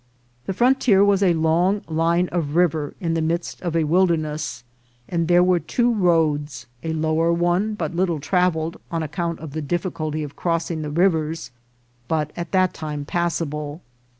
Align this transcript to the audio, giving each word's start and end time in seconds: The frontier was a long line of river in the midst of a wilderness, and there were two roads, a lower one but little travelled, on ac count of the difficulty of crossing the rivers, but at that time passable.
The 0.47 0.53
frontier 0.53 1.05
was 1.05 1.21
a 1.21 1.35
long 1.35 1.83
line 1.87 2.27
of 2.29 2.55
river 2.55 2.95
in 2.99 3.13
the 3.13 3.21
midst 3.21 3.61
of 3.61 3.75
a 3.75 3.83
wilderness, 3.83 4.63
and 5.07 5.27
there 5.27 5.43
were 5.43 5.59
two 5.59 5.93
roads, 5.93 6.65
a 6.81 6.91
lower 6.93 7.31
one 7.31 7.75
but 7.75 7.95
little 7.95 8.19
travelled, 8.19 8.77
on 8.89 9.03
ac 9.03 9.11
count 9.11 9.37
of 9.39 9.51
the 9.51 9.61
difficulty 9.61 10.23
of 10.23 10.35
crossing 10.35 10.81
the 10.81 10.89
rivers, 10.89 11.51
but 12.07 12.31
at 12.35 12.51
that 12.51 12.73
time 12.73 13.05
passable. 13.05 13.81